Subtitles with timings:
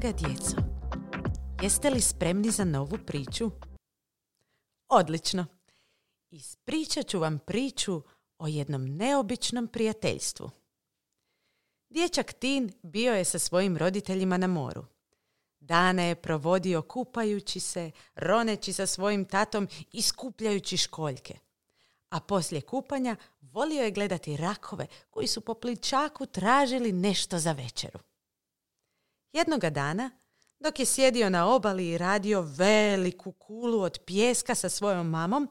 [0.00, 0.56] Draga djeco,
[1.62, 3.50] jeste li spremni za novu priču?
[4.88, 5.46] Odlično.
[6.30, 8.02] Ispričat ću vam priču
[8.38, 10.50] o jednom neobičnom prijateljstvu.
[11.90, 14.84] Dječak Tin bio je sa svojim roditeljima na moru.
[15.60, 21.38] Dane je provodio kupajući se, roneći sa svojim tatom i skupljajući školjke.
[22.08, 27.98] A poslije kupanja volio je gledati rakove koji su po pličaku tražili nešto za večeru.
[29.32, 30.10] Jednoga dana,
[30.60, 35.48] dok je sjedio na obali i radio veliku kulu od pijeska sa svojom mamom,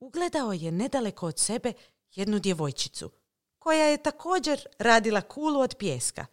[0.00, 1.72] ugledao je nedaleko od sebe
[2.14, 3.10] jednu djevojčicu,
[3.58, 6.26] koja je također radila kulu od pijeska.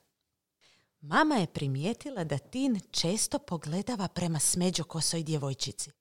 [1.02, 5.92] Mama je primijetila da Tin često pogledava prema smeđokosoj djevojčici.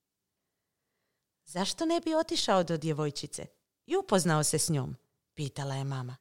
[1.44, 3.46] Zašto ne bi otišao do djevojčice
[3.86, 4.96] i upoznao se s njom?
[5.34, 6.16] Pitala je mama.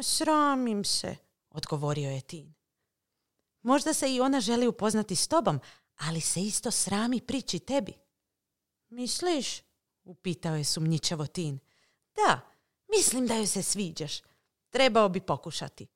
[0.00, 1.16] Sramim se,
[1.50, 2.54] odgovorio je Tin.
[3.62, 5.60] Možda se i ona želi upoznati s tobom,
[5.98, 7.92] ali se isto srami priči tebi.
[8.88, 9.62] Misliš?
[10.04, 11.58] Upitao je sumnjičavo Tin.
[12.14, 12.40] Da,
[12.88, 14.20] mislim da joj se sviđaš.
[14.70, 15.86] Trebao bi pokušati.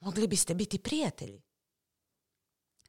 [0.00, 1.42] Mogli biste biti prijatelji.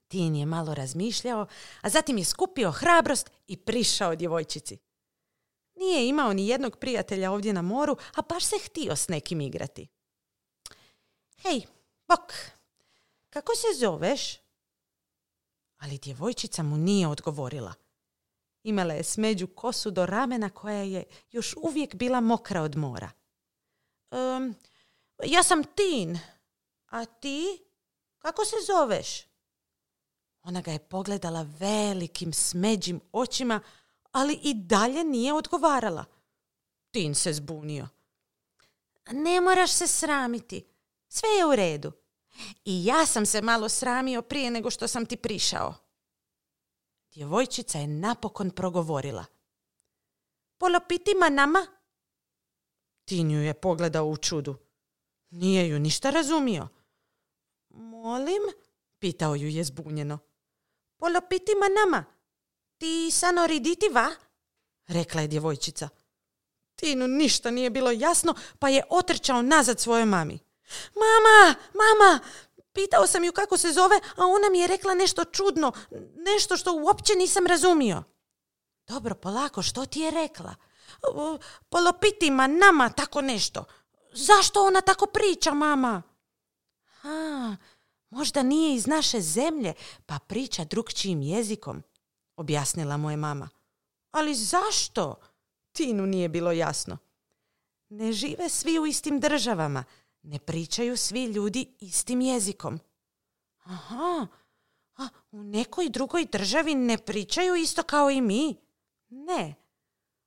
[0.08, 1.48] Tin je malo razmišljao,
[1.82, 4.78] a zatim je skupio hrabrost i prišao djevojčici.
[5.76, 9.88] Nije imao ni jednog prijatelja ovdje na moru, a baš se htio s nekim igrati.
[11.38, 11.62] Hej,
[12.08, 12.34] bok,
[13.34, 14.38] kako se zoveš?
[15.78, 17.74] Ali djevojčica mu nije odgovorila.
[18.64, 23.12] Imala je smeđu kosu do ramena koja je još uvijek bila mokra od mora.
[24.12, 24.56] Um,
[25.24, 26.20] ja sam Tin.
[26.90, 27.64] A ti?
[28.18, 29.26] Kako se zoveš?
[30.44, 33.62] Ona ga je pogledala velikim smeđim očima,
[34.12, 36.06] ali i dalje nije odgovarala.
[36.92, 37.88] Tin se zbunio.
[39.12, 40.66] Ne moraš se sramiti.
[41.08, 42.03] Sve je u redu.
[42.66, 45.74] I ja sam se malo sramio prije nego što sam ti prišao.
[47.14, 49.26] Djevojčica je napokon progovorila.
[50.58, 51.68] Polopitima nama?
[53.06, 54.56] Tinju je pogledao u čudu.
[55.30, 56.68] Nije ju ništa razumio.
[57.70, 58.42] Molim?
[59.00, 60.20] Pitao ju je zbunjeno.
[60.98, 62.06] Polopitima nama?
[62.78, 64.10] Ti sano riditi va?
[64.88, 65.90] Rekla je djevojčica.
[66.76, 70.40] Tinu ništa nije bilo jasno, pa je otrčao nazad svojoj mami.
[70.96, 72.20] Mama, mama,
[72.74, 75.72] pitao sam ju kako se zove, a ona mi je rekla nešto čudno,
[76.16, 78.04] nešto što uopće nisam razumio.
[78.88, 80.56] Dobro, polako, što ti je rekla?
[81.70, 83.66] Polopitima, nama, tako nešto.
[84.14, 86.02] Zašto ona tako priča, mama?
[87.02, 87.56] Ha,
[88.10, 89.74] možda nije iz naše zemlje,
[90.06, 91.84] pa priča drugčijim jezikom,
[92.36, 93.50] objasnila moja mama.
[94.12, 95.16] Ali zašto?
[95.72, 96.98] Tinu nije bilo jasno.
[97.90, 99.84] Ne žive svi u istim državama,
[100.24, 102.80] ne pričaju svi ljudi istim jezikom.
[103.64, 104.28] Aha,
[104.96, 108.56] a u nekoj drugoj državi ne pričaju isto kao i mi?
[109.10, 109.56] Ne.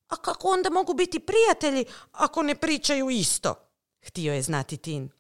[0.09, 3.55] A kako onda mogu biti prijatelji ako ne pričaju isto?
[4.01, 5.11] Htio je znati Tin.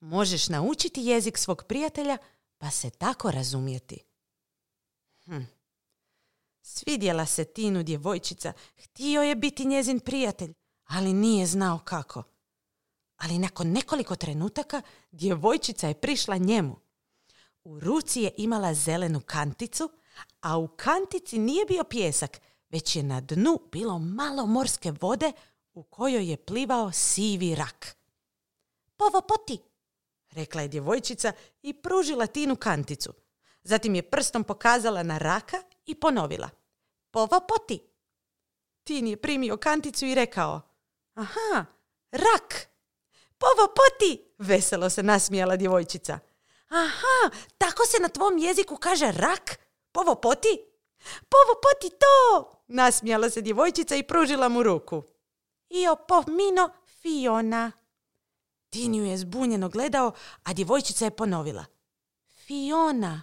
[0.00, 2.18] Možeš naučiti jezik svog prijatelja
[2.58, 4.04] pa se tako razumjeti.
[5.24, 5.40] Hm.
[6.62, 10.54] Svidjela se Tinu djevojčica, htio je biti njezin prijatelj,
[10.84, 12.22] ali nije znao kako
[13.16, 16.76] ali nakon nekoliko trenutaka djevojčica je prišla njemu.
[17.64, 19.90] U ruci je imala zelenu kanticu,
[20.40, 25.32] a u kantici nije bio pjesak, već je na dnu bilo malo morske vode
[25.74, 27.96] u kojoj je plivao sivi rak.
[28.96, 29.58] Povo poti,
[30.30, 31.32] rekla je djevojčica
[31.62, 33.12] i pružila Tinu kanticu.
[33.62, 36.50] Zatim je prstom pokazala na raka i ponovila.
[37.10, 37.80] Povo poti.
[38.84, 40.60] Tin je primio kanticu i rekao.
[41.14, 41.64] Aha,
[42.10, 42.75] rak.
[43.38, 44.34] Povo poti!
[44.38, 46.18] Veselo se nasmijala djevojčica.
[46.68, 49.58] Aha, tako se na tvom jeziku kaže rak?
[49.92, 50.58] Povo poti?
[51.28, 52.50] Povo poti to!
[52.68, 55.02] Nasmijala se djevojčica i pružila mu ruku.
[55.68, 56.70] Io pomino
[57.02, 57.72] Fiona.
[58.70, 60.12] Tinju je zbunjeno gledao,
[60.42, 61.64] a djevojčica je ponovila.
[62.46, 63.22] Fiona.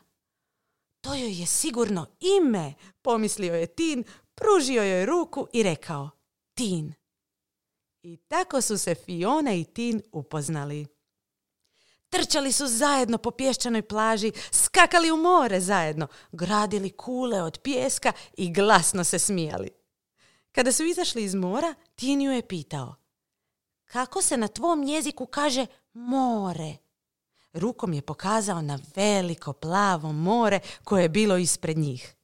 [1.01, 4.03] To joj je sigurno ime, pomislio je Tin,
[4.35, 6.09] pružio joj ruku i rekao.
[6.53, 6.93] Tin.
[8.03, 10.87] I tako su se Fiona i Tin upoznali.
[12.09, 18.53] Trčali su zajedno po pješčanoj plaži, skakali u more zajedno, gradili kule od pijeska i
[18.53, 19.69] glasno se smijali.
[20.51, 22.95] Kada su izašli iz mora, Tin ju je pitao.
[23.85, 26.77] Kako se na tvom jeziku kaže more?
[27.53, 32.15] Rukom je pokazao na veliko plavo more koje je bilo ispred njih.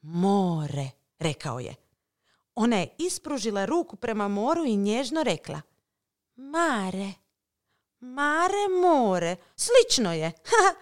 [0.00, 1.87] More, rekao je.
[2.60, 5.60] Ona je ispružila ruku prema moru i nježno rekla
[6.36, 7.12] Mare.
[8.00, 9.36] Mare, more.
[9.56, 10.32] Slično je.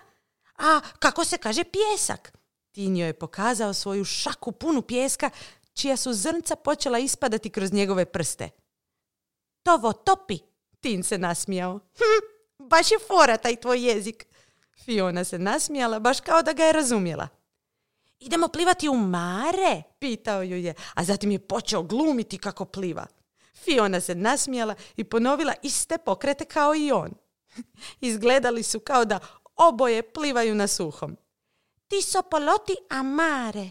[0.69, 2.33] A kako se kaže pjesak?
[2.73, 5.31] Tinio je pokazao svoju šaku punu pjeska,
[5.73, 8.51] čija su zrnca počela ispadati kroz njegove prste.
[9.63, 10.39] Tovo topi,
[10.81, 11.81] Tin se nasmijao.
[11.99, 14.27] Hm, baš je fora taj tvoj jezik.
[14.85, 17.29] Fiona se nasmijala, baš kao da ga je razumjela.
[18.21, 23.07] Idemo plivati u mare, pitao ju je, a zatim je počeo glumiti kako pliva.
[23.55, 27.15] Fiona se nasmijala i ponovila iste pokrete kao i on.
[28.01, 29.19] Izgledali su kao da
[29.57, 31.17] oboje plivaju na suhom.
[31.89, 33.71] Ti so poloti a mare.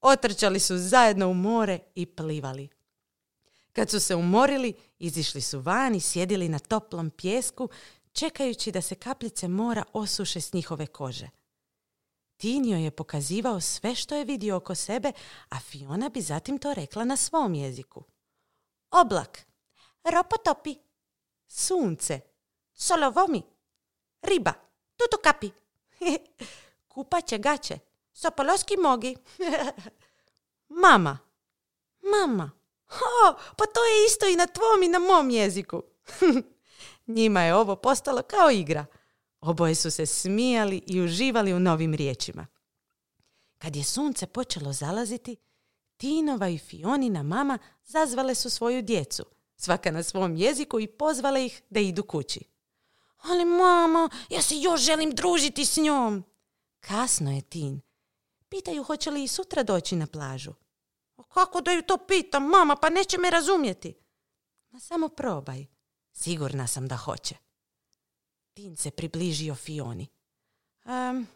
[0.00, 2.68] Otrčali su zajedno u more i plivali.
[3.72, 7.68] Kad su se umorili, izišli su van i sjedili na toplom pjesku,
[8.12, 11.39] čekajući da se kapljice mora osuše s njihove kože.
[12.40, 15.12] Tinio je pokazivao sve što je vidio oko sebe,
[15.48, 18.04] a Fiona bi zatim to rekla na svom jeziku.
[18.90, 19.46] Oblak,
[20.04, 20.76] ropotopi,
[21.46, 22.20] sunce,
[22.72, 23.42] solovomi,
[24.22, 24.52] riba,
[24.96, 25.50] tutukapi,
[26.92, 27.78] kupaće gaće,
[28.12, 29.16] sopoloski mogi,
[30.82, 31.18] mama,
[32.02, 32.50] mama,
[33.56, 35.82] pa to je isto i na tvom i na mom jeziku.
[37.16, 38.86] Njima je ovo postalo kao igra.
[39.40, 42.46] Oboje su se smijali i uživali u novim riječima.
[43.58, 45.36] Kad je sunce počelo zalaziti,
[45.96, 49.24] Tinova i Fionina mama zazvale su svoju djecu,
[49.56, 52.40] svaka na svom jeziku i pozvale ih da idu kući.
[53.22, 56.24] Ali mama, ja se još želim družiti s njom.
[56.80, 57.80] Kasno je Tin.
[58.48, 60.52] Pitaju hoće li i sutra doći na plažu.
[61.28, 63.94] Kako da ju to pitam, mama, pa neće me razumjeti.
[64.70, 65.66] Ma samo probaj.
[66.12, 67.34] Sigurna sam da hoće.
[68.54, 70.06] Tin se približio Fioni.
[70.84, 71.26] Um,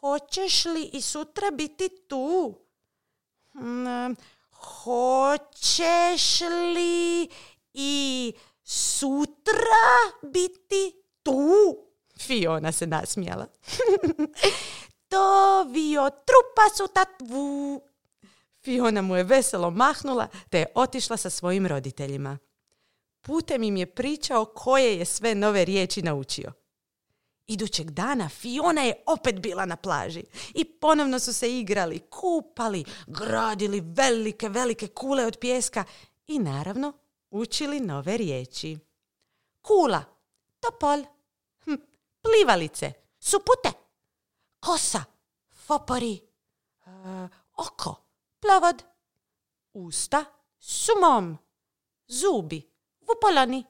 [0.00, 2.54] hoćeš li i sutra biti tu?
[3.54, 4.16] Um,
[4.50, 6.40] hoćeš
[6.74, 7.28] li
[7.74, 8.32] i
[8.64, 9.86] sutra
[10.22, 11.76] biti tu?
[12.18, 13.46] Fiona se nasmijala.
[15.10, 17.80] to vio trupa su tatvu.
[18.62, 22.38] Fiona mu je veselo mahnula te je otišla sa svojim roditeljima.
[23.26, 26.52] Putem im je pričao koje je sve nove riječi naučio.
[27.46, 30.24] Idućeg dana Fiona je opet bila na plaži
[30.54, 35.84] i ponovno su se igrali, kupali, gradili velike, velike kule od pjeska
[36.26, 36.92] i naravno
[37.30, 38.78] učili nove riječi.
[39.62, 40.04] Kula,
[40.60, 41.04] topol,
[41.64, 41.74] hm,
[42.22, 43.72] plivalice, supute,
[44.60, 45.04] kosa,
[45.66, 46.20] fopori,
[46.86, 47.94] uh, oko,
[48.40, 48.82] plovod,
[49.72, 50.24] usta,
[50.58, 51.38] sumom,
[52.06, 52.75] zubi,
[53.08, 53.64] vupolani.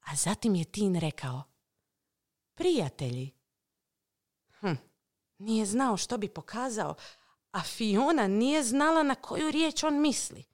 [0.00, 1.42] A zatim je Tin rekao,
[2.54, 3.30] prijatelji.
[4.60, 4.74] Hm,
[5.38, 6.94] nije znao što bi pokazao,
[7.52, 10.44] a Fiona nije znala na koju riječ on misli.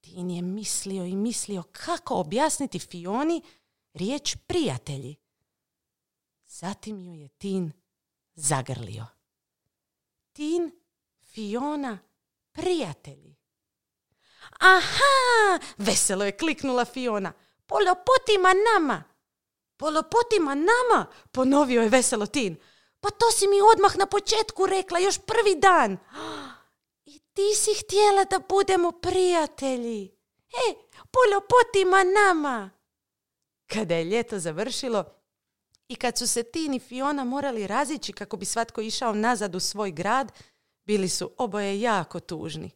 [0.00, 3.42] Tin je mislio i mislio kako objasniti Fioni
[3.92, 5.16] riječ prijatelji.
[6.46, 7.72] Zatim ju je Tin
[8.34, 9.06] zagrlio.
[10.32, 10.72] Tin,
[11.22, 11.98] Fiona,
[12.52, 13.35] prijatelji.
[14.60, 17.32] Aha, veselo je kliknula Fiona.
[17.66, 19.04] Polopotima nama.
[19.76, 22.56] Polopotima nama, ponovio je veselo Tin.
[23.00, 25.98] Pa to si mi odmah na početku rekla, još prvi dan.
[27.14, 30.16] I ti si htjela da budemo prijatelji.
[30.68, 30.74] E,
[31.10, 32.70] polopotima nama.
[33.66, 35.04] Kada je ljeto završilo
[35.88, 39.60] i kad su se Tin i Fiona morali razići kako bi svatko išao nazad u
[39.60, 40.32] svoj grad,
[40.84, 42.70] bili su oboje jako tužni.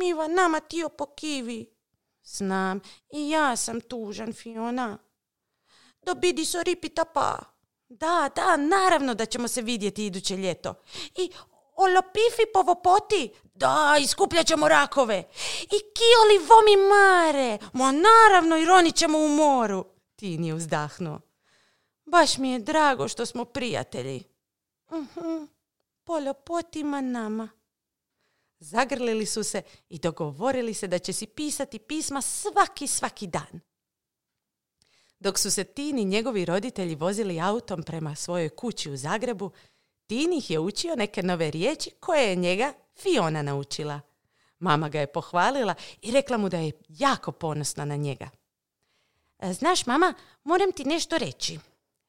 [0.00, 1.66] Miva nama tio pokivi.
[2.24, 2.80] Znam,
[3.12, 4.98] i ja sam tužan, Fiona.
[6.02, 7.38] Dobidi so ripita pa.
[7.88, 10.74] Da, da, naravno da ćemo se vidjeti iduće ljeto.
[11.16, 11.30] I
[11.76, 13.32] olopifi povopoti.
[13.54, 15.24] Da, iskupljat ćemo rakove.
[15.62, 17.58] I kioli vomi mare.
[17.72, 19.84] Ma naravno i ronit ćemo u moru.
[20.16, 21.20] Tin je uzdahnuo.
[22.04, 24.24] Baš mi je drago što smo prijatelji.
[24.88, 25.48] Uh-huh.
[26.04, 27.48] Polopotima nama.
[28.60, 33.60] Zagrlili su se i dogovorili se da će si pisati pisma svaki, svaki dan.
[35.20, 39.50] Dok su se Tini njegovi roditelji vozili autom prema svojoj kući u Zagrebu,
[40.06, 44.00] Tini ih je učio neke nove riječi koje je njega Fiona naučila.
[44.58, 48.30] Mama ga je pohvalila i rekla mu da je jako ponosna na njega.
[49.38, 50.14] E, znaš, mama,
[50.44, 51.58] moram ti nešto reći.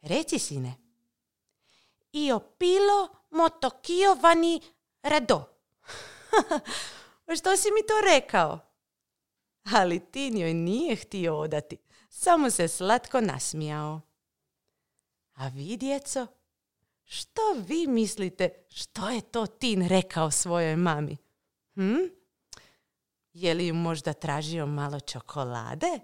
[0.02, 0.74] Reci, sine.
[2.12, 4.62] Io pilo motokio vani
[5.04, 5.46] rado.
[7.38, 8.60] Što si mi to rekao?
[9.64, 11.78] Ali Tin joj nije htio odati,
[12.10, 14.02] samo se slatko nasmijao.
[15.34, 16.28] A vi, djeco,
[17.04, 21.18] što vi mislite što je to Tin rekao svojoj mami?
[21.76, 21.98] Hm?
[23.34, 26.00] Je li ju možda tražio malo čokolade?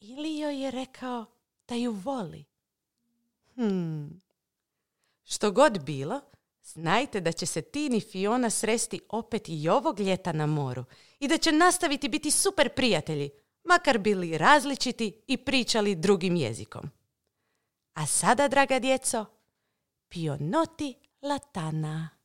[0.00, 1.24] Ili joj je rekao
[1.68, 2.44] da ju voli?
[3.54, 4.22] Hmm,
[5.24, 6.20] Što god bilo,
[6.64, 10.84] znajte da će se Tin i Fiona sresti opet i ovog ljeta na moru
[11.20, 13.30] i da će nastaviti biti super prijatelji,
[13.64, 16.90] makar bili različiti i pričali drugim jezikom.
[17.94, 19.24] A sada, draga djeco,
[20.08, 22.21] pionoti latana.